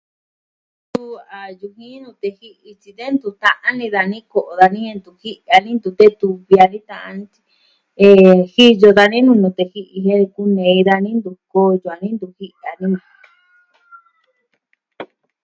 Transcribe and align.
Suu 0.91 1.11
a 1.37 1.39
yujin 1.59 1.95
nute 2.03 2.27
ji'i 2.37 2.71
tyi 2.81 2.91
de 2.97 3.05
ntuvi 3.13 3.39
ta'an 3.43 3.73
ini 3.77 3.87
dani 3.95 4.17
ko'o 4.31 4.51
dani 4.61 4.79
jen 4.87 4.97
ntuvi 4.99 5.19
ji'i 5.33 5.43
dani 5.49 5.69
ntu 5.77 5.89
tetuvi 5.99 6.53
dani 6.59 6.79
ta'an 6.89 7.17
dani 7.19 8.21
jen 8.55 8.71
jiyo 8.77 8.89
dani 8.99 9.17
nuu 9.25 9.37
nute 9.43 9.63
ji'i. 9.71 9.97
Jen 10.05 10.23
kunei 10.33 10.79
dani 10.89 11.09
ntu 11.17 11.29
koyo 11.51 11.75
dani, 11.87 12.07
ntu 12.15 12.25
ji'i 12.37 12.47
dani. 12.63 12.99